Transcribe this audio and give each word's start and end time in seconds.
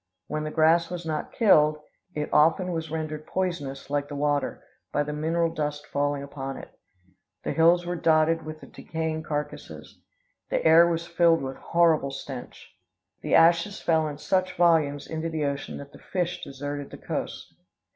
Where 0.25 0.41
the 0.41 0.49
grass 0.49 0.89
was 0.89 1.05
not 1.05 1.31
killed, 1.31 1.77
it 2.15 2.33
often 2.33 2.71
was 2.71 2.89
rendered 2.89 3.27
poisonous, 3.27 3.87
like 3.91 4.07
the 4.07 4.15
water, 4.15 4.63
by 4.91 5.03
the 5.03 5.13
mineral 5.13 5.53
dust 5.53 5.85
falling 5.85 6.23
upon 6.23 6.57
it. 6.57 6.69
The 7.43 7.51
hills 7.51 7.85
were 7.85 7.95
dotted 7.95 8.41
with 8.43 8.61
the 8.61 8.65
decaying 8.65 9.21
carcasses. 9.21 9.99
The 10.49 10.65
air 10.65 10.87
was 10.87 11.05
filled 11.05 11.43
with 11.43 11.57
horrible 11.57 12.09
stench. 12.09 12.75
The 13.21 13.35
ashes 13.35 13.79
fell 13.79 14.07
in 14.07 14.17
such 14.17 14.57
volumes 14.57 15.05
into 15.05 15.29
the 15.29 15.45
ocean 15.45 15.77
that 15.77 15.91
the 15.91 15.99
fish 15.99 16.43
deserted 16.43 16.89
the 16.89 16.97
coast. 16.97 17.53